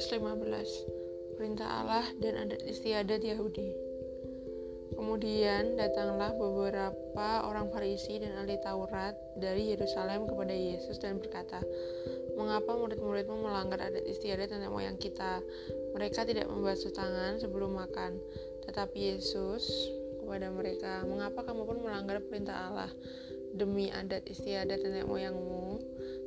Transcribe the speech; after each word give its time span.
Petrus 0.00 0.16
15 0.16 1.36
Perintah 1.36 1.68
Allah 1.68 2.08
dan 2.24 2.48
adat 2.48 2.64
istiadat 2.64 3.20
Yahudi 3.20 3.68
Kemudian 4.96 5.76
datanglah 5.76 6.32
beberapa 6.40 7.44
orang 7.44 7.68
Farisi 7.68 8.16
dan 8.16 8.32
ahli 8.40 8.56
Taurat 8.64 9.12
dari 9.36 9.76
Yerusalem 9.76 10.24
kepada 10.24 10.56
Yesus 10.56 10.96
dan 11.04 11.20
berkata, 11.20 11.60
Mengapa 12.32 12.80
murid-muridmu 12.80 13.44
melanggar 13.44 13.92
adat 13.92 14.08
istiadat 14.08 14.48
nenek 14.48 14.72
moyang 14.72 14.96
kita? 14.96 15.44
Mereka 15.92 16.24
tidak 16.24 16.48
membasuh 16.48 16.96
tangan 16.96 17.36
sebelum 17.36 17.76
makan. 17.76 18.16
Tetapi 18.64 18.96
Yesus 18.96 19.68
kepada 20.24 20.48
mereka, 20.48 21.04
Mengapa 21.04 21.44
kamu 21.44 21.68
pun 21.68 21.76
melanggar 21.84 22.24
perintah 22.24 22.72
Allah 22.72 22.88
demi 23.52 23.92
adat 23.92 24.24
istiadat 24.24 24.80
nenek 24.80 25.04
moyangmu? 25.04 25.69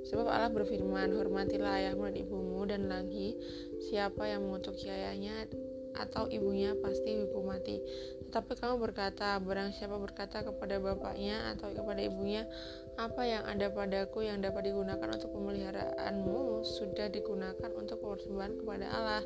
Sebab 0.03 0.27
Allah 0.27 0.51
berfirman, 0.51 1.15
hormatilah 1.15 1.79
ayahmu 1.79 2.11
dan 2.11 2.15
ibumu, 2.19 2.61
dan 2.67 2.91
lagi, 2.91 3.39
siapa 3.79 4.27
yang 4.27 4.43
mengutuk 4.43 4.75
ayahnya 4.83 5.47
atau 5.97 6.25
ibunya 6.29 6.73
pasti 6.81 7.21
hukum 7.23 7.53
mati. 7.53 7.81
Tetapi 8.29 8.57
kamu 8.57 8.81
berkata, 8.81 9.37
barang 9.37 9.77
siapa 9.77 10.01
berkata 10.01 10.41
kepada 10.41 10.81
bapaknya 10.81 11.53
atau 11.53 11.69
kepada 11.69 12.01
ibunya, 12.01 12.49
apa 12.97 13.21
yang 13.25 13.45
ada 13.45 13.69
padaku 13.69 14.25
yang 14.25 14.41
dapat 14.41 14.73
digunakan 14.73 15.05
untuk 15.05 15.29
pemeliharaanmu 15.33 16.65
sudah 16.65 17.09
digunakan 17.13 17.69
untuk 17.77 18.01
persembahan 18.01 18.53
kepada 18.61 18.85
Allah. 18.89 19.23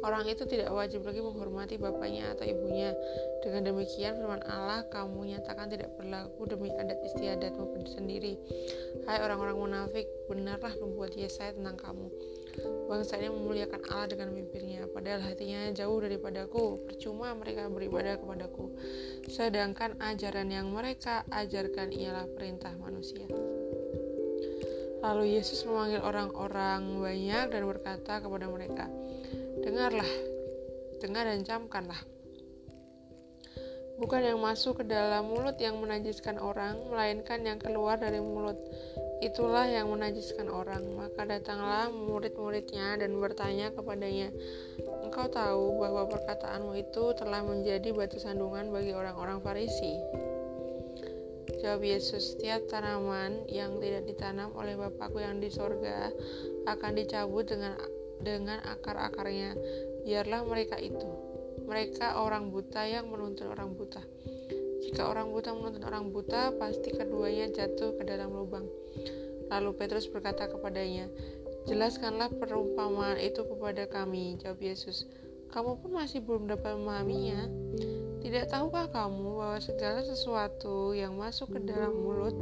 Orang 0.00 0.24
itu 0.26 0.48
tidak 0.48 0.72
wajib 0.72 1.04
lagi 1.04 1.20
menghormati 1.20 1.76
bapaknya 1.76 2.32
atau 2.32 2.48
ibunya. 2.48 2.96
Dengan 3.44 3.70
demikian 3.70 4.16
firman 4.16 4.42
Allah 4.48 4.82
kamu 4.88 5.36
nyatakan 5.36 5.68
tidak 5.68 5.92
berlaku 5.94 6.48
demi 6.48 6.72
adat 6.72 6.98
istiadatmu 7.04 7.86
sendiri. 7.86 8.34
Hai 9.04 9.20
orang-orang 9.22 9.60
munafik, 9.60 10.08
benarlah 10.26 10.72
membuat 10.80 11.12
Yesaya 11.14 11.52
tentang 11.52 11.76
kamu. 11.76 12.08
Bangsa 12.90 13.16
ini 13.22 13.30
memuliakan 13.30 13.82
Allah 13.94 14.10
dengan 14.10 14.34
bibirnya, 14.34 14.90
padahal 14.90 15.22
hatinya 15.22 15.70
jauh 15.70 16.02
daripadaku. 16.02 16.82
Percuma 16.90 17.30
mereka 17.38 17.70
beribadah 17.70 18.18
kepadaku. 18.18 18.74
Sedangkan 19.30 19.94
ajaran 20.02 20.50
yang 20.50 20.74
mereka 20.74 21.22
ajarkan 21.30 21.94
ialah 21.94 22.26
perintah 22.34 22.74
manusia. 22.82 23.30
Lalu 25.00 25.40
Yesus 25.40 25.64
memanggil 25.64 26.04
orang-orang 26.04 27.00
banyak 27.00 27.44
dan 27.48 27.62
berkata 27.64 28.20
kepada 28.20 28.46
mereka, 28.52 28.84
Dengarlah, 29.64 30.10
dengar 31.00 31.24
dan 31.24 31.40
camkanlah. 31.46 32.00
Bukan 34.00 34.24
yang 34.24 34.40
masuk 34.40 34.80
ke 34.80 34.84
dalam 34.88 35.28
mulut 35.28 35.60
yang 35.60 35.76
menajiskan 35.76 36.40
orang, 36.40 36.80
melainkan 36.88 37.44
yang 37.44 37.60
keluar 37.60 38.00
dari 38.00 38.16
mulut. 38.16 38.56
Itulah 39.20 39.68
yang 39.68 39.92
menajiskan 39.92 40.48
orang. 40.48 40.80
Maka 40.96 41.28
datanglah 41.28 41.92
murid-muridnya 41.92 42.96
dan 42.96 43.12
bertanya 43.20 43.68
kepadanya, 43.68 44.32
Engkau 45.04 45.28
tahu 45.28 45.76
bahwa 45.76 46.08
perkataanmu 46.08 46.72
itu 46.80 47.12
telah 47.20 47.44
menjadi 47.44 47.92
batu 47.92 48.16
sandungan 48.16 48.72
bagi 48.72 48.96
orang-orang 48.96 49.44
Farisi. 49.44 50.00
Jawab 51.60 51.84
Yesus, 51.84 52.32
setiap 52.32 52.64
tanaman 52.72 53.44
yang 53.44 53.76
tidak 53.84 54.08
ditanam 54.08 54.48
oleh 54.56 54.80
Bapakku 54.80 55.20
yang 55.20 55.44
di 55.44 55.52
sorga 55.52 56.08
akan 56.64 56.92
dicabut 56.96 57.44
dengan 57.44 57.76
dengan 58.24 58.64
akar-akarnya. 58.64 59.52
Biarlah 60.08 60.48
mereka 60.48 60.80
itu. 60.80 61.08
Mereka 61.68 62.16
orang 62.16 62.48
buta 62.48 62.88
yang 62.88 63.12
menuntun 63.12 63.52
orang 63.52 63.76
buta. 63.76 64.00
Jika 64.90 65.06
orang 65.06 65.30
buta 65.30 65.54
menuntun 65.54 65.86
orang 65.86 66.10
buta, 66.10 66.50
pasti 66.58 66.90
keduanya 66.90 67.46
jatuh 67.54 67.94
ke 67.94 68.02
dalam 68.02 68.34
lubang. 68.34 68.66
Lalu 69.46 69.70
Petrus 69.78 70.10
berkata 70.10 70.50
kepadanya, 70.50 71.06
Jelaskanlah 71.70 72.34
perumpamaan 72.34 73.14
itu 73.22 73.46
kepada 73.46 73.86
kami, 73.86 74.34
jawab 74.42 74.58
Yesus. 74.58 75.06
Kamu 75.54 75.78
pun 75.78 75.94
masih 75.94 76.26
belum 76.26 76.50
dapat 76.50 76.74
memahaminya. 76.74 77.46
Tidak 78.18 78.50
tahukah 78.50 78.90
kamu 78.90 79.38
bahwa 79.38 79.58
segala 79.62 80.02
sesuatu 80.02 80.90
yang 80.90 81.14
masuk 81.14 81.54
ke 81.54 81.60
dalam 81.70 81.94
mulut 81.94 82.34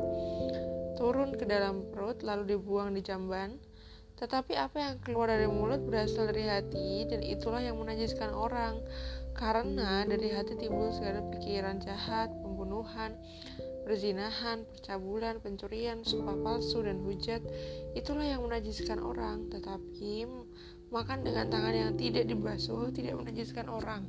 turun 0.96 1.36
ke 1.36 1.44
dalam 1.44 1.84
perut 1.92 2.24
lalu 2.24 2.56
dibuang 2.56 2.96
di 2.96 3.04
jamban? 3.04 3.60
Tetapi 4.18 4.58
apa 4.58 4.76
yang 4.82 4.94
keluar 5.04 5.30
dari 5.30 5.46
mulut 5.46 5.84
berasal 5.86 6.26
dari 6.32 6.48
hati 6.48 7.06
dan 7.06 7.22
itulah 7.22 7.62
yang 7.62 7.78
menajiskan 7.78 8.34
orang. 8.34 8.80
Karena 9.38 10.02
dari 10.02 10.34
hati 10.34 10.58
timbul 10.58 10.90
segala 10.90 11.22
pikiran 11.30 11.78
jahat, 11.78 12.26
pembunuhan, 12.68 13.16
perzinahan, 13.88 14.68
percabulan, 14.68 15.40
pencurian, 15.40 16.04
sumpah 16.04 16.36
palsu, 16.44 16.84
dan 16.84 17.00
hujat. 17.00 17.40
Itulah 17.96 18.28
yang 18.28 18.44
menajiskan 18.44 19.00
orang. 19.00 19.48
Tetapi 19.48 20.28
makan 20.92 21.24
dengan 21.24 21.48
tangan 21.48 21.72
yang 21.72 21.92
tidak 21.96 22.28
dibasuh 22.28 22.92
tidak 22.92 23.16
menajiskan 23.16 23.72
orang. 23.72 24.04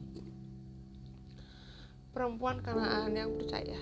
Perempuan 2.12 2.60
Kanaan 2.60 3.16
yang 3.16 3.32
percaya. 3.40 3.80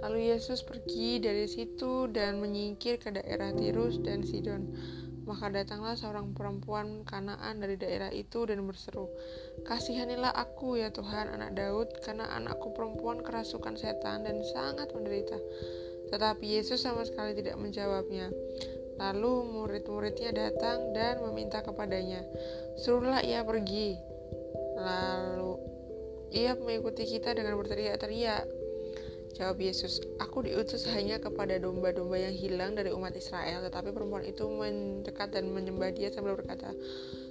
Lalu 0.00 0.32
Yesus 0.32 0.64
pergi 0.64 1.20
dari 1.20 1.44
situ 1.44 2.08
dan 2.08 2.40
menyingkir 2.40 2.96
ke 2.96 3.12
daerah 3.12 3.52
Tirus 3.52 4.00
dan 4.00 4.24
Sidon. 4.24 4.64
Maka 5.30 5.46
datanglah 5.46 5.94
seorang 5.94 6.34
perempuan 6.34 7.06
Kanaan 7.06 7.62
dari 7.62 7.78
daerah 7.78 8.10
itu 8.10 8.42
dan 8.50 8.66
berseru, 8.66 9.06
Kasihanilah 9.62 10.34
aku 10.34 10.74
ya 10.82 10.90
Tuhan 10.90 11.30
anak 11.30 11.54
Daud, 11.54 12.02
karena 12.02 12.26
anakku 12.34 12.74
perempuan 12.74 13.22
kerasukan 13.22 13.78
setan 13.78 14.26
dan 14.26 14.42
sangat 14.50 14.90
menderita. 14.90 15.38
Tetapi 16.10 16.42
Yesus 16.42 16.82
sama 16.82 17.06
sekali 17.06 17.38
tidak 17.38 17.54
menjawabnya. 17.62 18.34
Lalu 18.98 19.54
murid-muridnya 19.54 20.34
datang 20.34 20.90
dan 20.98 21.22
meminta 21.22 21.62
kepadanya, 21.62 22.26
Suruhlah 22.82 23.22
ia 23.22 23.46
pergi. 23.46 23.94
Lalu 24.82 25.52
ia 26.34 26.58
mengikuti 26.58 27.06
kita 27.06 27.38
dengan 27.38 27.54
berteriak-teriak, 27.54 28.59
Jawab 29.38 29.62
Yesus, 29.62 30.02
Aku 30.18 30.42
diutus 30.42 30.86
hanya 30.90 31.22
kepada 31.22 31.58
domba-domba 31.62 32.18
yang 32.18 32.34
hilang 32.34 32.74
dari 32.74 32.90
umat 32.90 33.14
Israel. 33.14 33.62
Tetapi 33.62 33.94
perempuan 33.94 34.26
itu 34.26 34.46
mendekat 34.50 35.30
dan 35.30 35.50
menyembah 35.54 35.94
dia 35.94 36.10
sambil 36.10 36.34
berkata, 36.34 36.74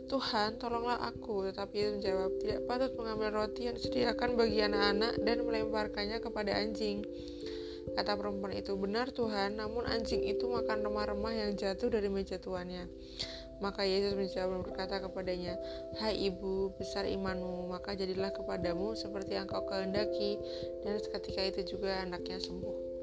Tuhan, 0.09 0.57
tolonglah 0.57 0.97
aku. 1.03 1.51
Tetapi 1.51 1.73
Yesus 1.75 1.93
menjawab, 1.99 2.31
Tidak 2.39 2.61
patut 2.65 2.91
mengambil 2.95 3.29
roti 3.43 3.67
yang 3.67 3.75
disediakan 3.75 4.39
bagi 4.39 4.59
anak-anak 4.63 5.13
dan 5.21 5.38
melemparkannya 5.43 6.17
kepada 6.23 6.51
anjing. 6.55 7.05
Kata 7.93 8.15
perempuan 8.15 8.55
itu, 8.55 8.73
Benar 8.79 9.11
Tuhan, 9.11 9.59
namun 9.59 9.85
anjing 9.85 10.23
itu 10.23 10.47
makan 10.47 10.85
remah-remah 10.85 11.33
yang 11.35 11.51
jatuh 11.59 11.91
dari 11.91 12.07
meja 12.07 12.39
tuannya. 12.39 12.88
Maka 13.59 13.83
Yesus 13.83 14.15
menjawab 14.15 14.63
berkata 14.63 15.03
kepadanya, 15.03 15.59
Hai 15.99 16.15
ibu, 16.31 16.71
besar 16.79 17.03
imanmu, 17.03 17.67
maka 17.67 17.91
jadilah 17.91 18.31
kepadamu 18.31 18.95
seperti 18.95 19.35
yang 19.35 19.47
kau 19.51 19.67
kehendaki. 19.67 20.39
Dan 20.83 20.95
seketika 20.99 21.43
itu 21.43 21.75
juga 21.75 21.99
anaknya 22.03 22.39
sembuh. 22.39 22.99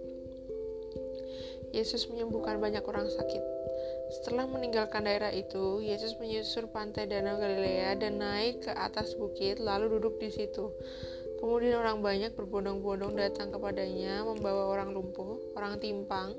Yesus 1.76 2.08
menyembuhkan 2.08 2.56
banyak 2.56 2.80
orang 2.88 3.04
sakit. 3.12 3.42
Setelah 4.16 4.48
meninggalkan 4.48 5.04
daerah 5.04 5.34
itu, 5.34 5.84
Yesus 5.84 6.16
menyusur 6.16 6.70
pantai 6.72 7.04
Danau 7.10 7.36
Galilea 7.36 7.98
dan 8.00 8.22
naik 8.22 8.64
ke 8.64 8.72
atas 8.72 9.12
bukit, 9.18 9.60
lalu 9.60 9.98
duduk 9.98 10.16
di 10.16 10.32
situ. 10.32 10.72
Kemudian 11.36 11.76
orang 11.76 12.00
banyak 12.00 12.32
berbondong-bondong 12.32 13.12
datang 13.18 13.52
kepadanya, 13.52 14.24
membawa 14.24 14.72
orang 14.72 14.96
lumpuh, 14.96 15.36
orang 15.52 15.76
timpang, 15.76 16.32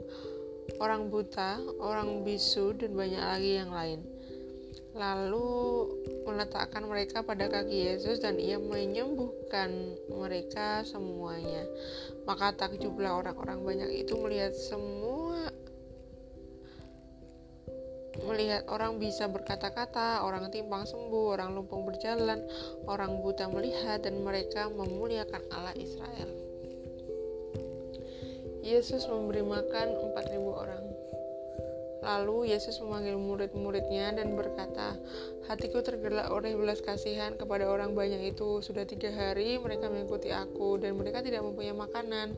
orang 0.78 1.08
buta, 1.08 1.60
orang 1.80 2.28
bisu, 2.28 2.76
dan 2.76 2.94
banyak 2.94 3.24
lagi 3.24 3.52
yang 3.64 3.72
lain. 3.72 4.00
Lalu 4.98 5.94
meletakkan 6.26 6.90
mereka 6.90 7.22
pada 7.22 7.46
kaki 7.48 7.94
Yesus 7.94 8.18
dan 8.18 8.42
ia 8.42 8.58
menyembuhkan 8.58 9.96
mereka 10.10 10.82
semuanya. 10.84 11.64
Maka 12.26 12.58
takjublah 12.58 13.22
orang-orang 13.22 13.62
banyak 13.62 13.92
itu 14.04 14.18
melihat 14.18 14.52
semua 14.58 15.54
melihat 18.26 18.66
orang 18.74 18.98
bisa 18.98 19.30
berkata-kata, 19.30 20.26
orang 20.26 20.50
timpang 20.50 20.90
sembuh, 20.90 21.38
orang 21.38 21.54
lumpung 21.54 21.86
berjalan, 21.86 22.42
orang 22.90 23.22
buta 23.22 23.46
melihat 23.48 24.02
dan 24.02 24.26
mereka 24.26 24.68
memuliakan 24.74 25.44
Allah 25.54 25.78
Israel. 25.78 26.47
Yesus 28.68 29.08
memberi 29.08 29.48
makan 29.48 29.96
4000 30.12 30.44
orang. 30.44 30.84
Lalu 32.04 32.52
Yesus 32.52 32.84
memanggil 32.84 33.16
murid-muridnya 33.16 34.12
dan 34.20 34.36
berkata, 34.36 35.00
Hatiku 35.48 35.80
tergerak 35.80 36.28
oleh 36.28 36.60
belas 36.60 36.84
kasihan 36.84 37.40
kepada 37.40 37.72
orang 37.72 37.96
banyak 37.96 38.36
itu. 38.36 38.60
Sudah 38.60 38.84
tiga 38.84 39.08
hari 39.16 39.56
mereka 39.56 39.88
mengikuti 39.88 40.28
aku 40.28 40.76
dan 40.76 41.00
mereka 41.00 41.24
tidak 41.24 41.40
mempunyai 41.40 41.72
makanan. 41.72 42.36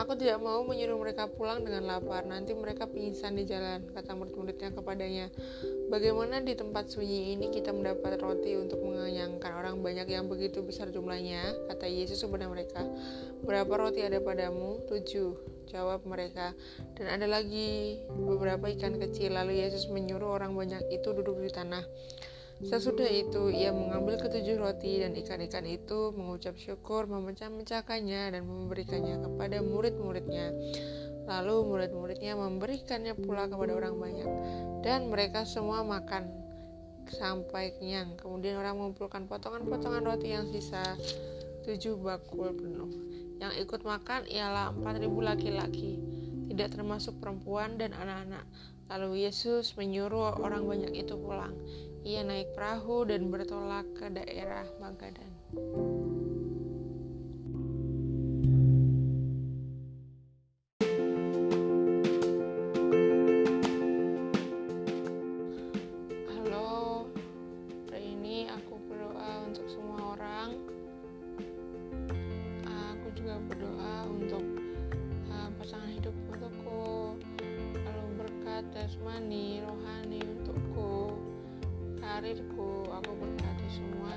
Aku 0.00 0.16
tidak 0.16 0.40
mau 0.40 0.64
menyuruh 0.64 0.96
mereka 0.96 1.28
pulang 1.28 1.60
dengan 1.60 1.84
lapar. 1.84 2.24
Nanti 2.24 2.56
mereka 2.56 2.88
pingsan 2.88 3.36
di 3.36 3.44
jalan, 3.44 3.84
kata 3.92 4.16
murid-muridnya 4.16 4.72
kepadanya. 4.72 5.28
Bagaimana 5.92 6.40
di 6.40 6.56
tempat 6.56 6.88
sunyi 6.88 7.36
ini 7.36 7.52
kita 7.52 7.68
mendapat 7.68 8.16
roti 8.16 8.56
untuk 8.56 8.80
mengenyangkan 8.80 9.52
orang 9.52 9.84
banyak 9.84 10.08
yang 10.08 10.24
begitu 10.32 10.64
besar 10.64 10.88
jumlahnya? 10.88 11.68
Kata 11.68 11.84
Yesus 11.84 12.24
kepada 12.24 12.48
mereka. 12.48 12.80
Berapa 13.44 13.76
roti 13.76 14.00
ada 14.00 14.24
padamu? 14.24 14.88
Tujuh 14.88 15.58
Jawab 15.68 16.08
mereka, 16.08 16.56
dan 16.96 17.20
ada 17.20 17.28
lagi 17.28 18.00
beberapa 18.08 18.72
ikan 18.72 18.96
kecil. 18.96 19.36
Lalu 19.36 19.60
Yesus 19.60 19.92
menyuruh 19.92 20.40
orang 20.40 20.56
banyak 20.56 20.80
itu 20.88 21.12
duduk 21.12 21.44
di 21.44 21.52
tanah. 21.52 21.84
Sesudah 22.58 23.06
itu, 23.06 23.54
ia 23.54 23.70
mengambil 23.70 24.18
ketujuh 24.18 24.58
roti 24.58 24.98
dan 24.98 25.14
ikan-ikan 25.14 25.62
itu, 25.62 26.10
mengucap 26.10 26.58
syukur, 26.58 27.06
memecah-mecahkannya, 27.06 28.34
dan 28.34 28.42
memberikannya 28.42 29.22
kepada 29.22 29.62
murid-muridnya. 29.62 30.50
Lalu 31.30 31.54
murid-muridnya 31.70 32.34
memberikannya 32.34 33.14
pula 33.14 33.46
kepada 33.46 33.72
orang 33.78 33.94
banyak, 33.94 34.30
dan 34.82 35.06
mereka 35.06 35.46
semua 35.46 35.86
makan 35.86 36.26
sampai 37.14 37.78
kenyang. 37.78 38.18
Kemudian 38.18 38.58
orang 38.58 38.74
mengumpulkan 38.74 39.30
potongan-potongan 39.30 40.02
roti 40.02 40.34
yang 40.34 40.50
sisa 40.50 40.82
tujuh 41.62 41.94
bakul 41.94 42.50
penuh. 42.58 42.90
Yang 43.38 43.70
ikut 43.70 43.86
makan 43.86 44.26
ialah 44.26 44.74
empat 44.74 44.98
ribu 44.98 45.22
laki-laki, 45.22 45.94
tidak 46.50 46.74
termasuk 46.74 47.14
perempuan 47.22 47.78
dan 47.78 47.94
anak-anak. 47.94 48.42
Lalu 48.88 49.28
Yesus 49.28 49.76
menyuruh 49.76 50.40
orang 50.40 50.64
banyak 50.64 50.96
itu 50.96 51.14
pulang. 51.20 51.54
Ia 52.08 52.24
naik 52.24 52.56
perahu 52.56 53.04
dan 53.04 53.28
bertolak 53.28 53.84
ke 53.92 54.08
daerah 54.08 54.64
Magadan. 54.80 55.28
Halo, 66.32 67.04
hari 67.92 68.16
ini 68.16 68.48
aku 68.56 68.80
berdoa 68.88 69.44
untuk 69.44 69.68
semua 69.68 70.16
orang. 70.16 70.56
Aku 72.64 73.12
juga 73.20 73.36
berdoa 73.52 74.08
untuk 74.08 74.44
uh, 75.28 75.52
pasangan 75.60 75.92
hidup 75.92 76.16
untukku, 76.32 77.20
lalu 77.76 78.04
berkat 78.16 78.64
jasmani, 78.72 79.60
rohani 79.60 80.07
karirku 82.18 82.90
aku 82.90 83.14
berkati 83.14 83.66
semua 83.70 84.10